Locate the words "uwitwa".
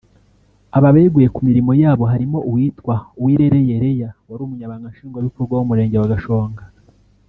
2.49-2.95